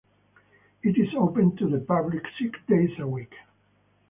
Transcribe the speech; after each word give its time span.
It 0.81 0.97
is 0.97 1.13
open 1.15 1.55
to 1.57 1.69
the 1.69 1.77
public 1.79 2.23
six 2.41 2.57
days 2.67 2.89
a 2.97 3.05
week. 3.05 3.35